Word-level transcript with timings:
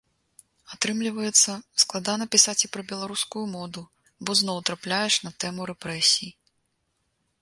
Атрымліваецца, 0.75 1.51
складана 1.83 2.25
пісаць 2.35 2.57
і 2.67 2.71
пра 2.77 2.81
беларускую 2.93 3.43
моду, 3.55 3.83
бо 4.25 4.37
зноў 4.43 4.57
трапляеш 4.71 5.21
на 5.27 5.31
тэму 5.45 5.61
рэпрэсій. 5.73 6.31